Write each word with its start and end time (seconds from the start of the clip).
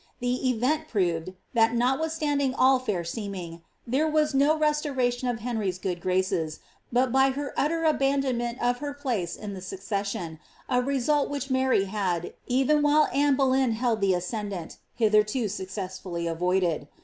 The 0.19 0.49
event 0.49 0.87
proved, 0.87 1.33
that 1.53 1.75
notwithstanding 1.75 2.55
all 2.55 2.79
fair 2.79 3.03
teeming, 3.03 3.61
there 3.85 4.07
was 4.07 4.33
no 4.33 4.57
restoration 4.57 5.29
to 5.29 5.39
Henry's 5.43 5.77
good 5.77 6.01
graces, 6.01 6.57
but 6.91 7.11
by 7.11 7.29
her 7.29 7.53
utter 7.55 7.83
abandonment 7.85 8.57
of 8.59 8.79
her 8.79 8.95
place 8.95 9.35
in 9.35 9.53
the 9.53 9.61
succession— 9.61 10.39
a 10.69 10.81
result 10.81 11.29
which 11.29 11.51
Mary 11.51 11.85
had, 11.85 12.33
even 12.47 12.81
while 12.81 13.09
Anne 13.13 13.35
Boleyn 13.35 13.73
held 13.73 14.01
the 14.01 14.15
ascendant, 14.15 14.77
hitherto 14.95 15.47
successfully 15.47 16.25
avoided. 16.25 16.87